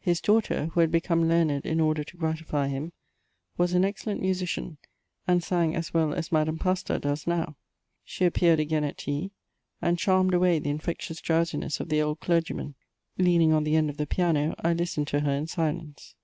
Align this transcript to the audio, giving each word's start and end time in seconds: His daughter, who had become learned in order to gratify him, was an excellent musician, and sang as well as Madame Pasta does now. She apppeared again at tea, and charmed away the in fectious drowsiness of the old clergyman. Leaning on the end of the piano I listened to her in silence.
His 0.00 0.22
daughter, 0.22 0.70
who 0.72 0.80
had 0.80 0.90
become 0.90 1.28
learned 1.28 1.66
in 1.66 1.78
order 1.78 2.02
to 2.04 2.16
gratify 2.16 2.68
him, 2.68 2.92
was 3.58 3.74
an 3.74 3.84
excellent 3.84 4.22
musician, 4.22 4.78
and 5.28 5.44
sang 5.44 5.76
as 5.76 5.92
well 5.92 6.14
as 6.14 6.32
Madame 6.32 6.56
Pasta 6.58 6.98
does 6.98 7.26
now. 7.26 7.54
She 8.02 8.24
apppeared 8.24 8.60
again 8.60 8.82
at 8.82 8.96
tea, 8.96 9.30
and 9.82 9.98
charmed 9.98 10.32
away 10.32 10.58
the 10.58 10.70
in 10.70 10.78
fectious 10.78 11.20
drowsiness 11.20 11.80
of 11.80 11.90
the 11.90 12.00
old 12.00 12.20
clergyman. 12.20 12.76
Leaning 13.18 13.52
on 13.52 13.64
the 13.64 13.76
end 13.76 13.90
of 13.90 13.98
the 13.98 14.06
piano 14.06 14.54
I 14.60 14.72
listened 14.72 15.08
to 15.08 15.20
her 15.20 15.32
in 15.32 15.48
silence. 15.48 16.14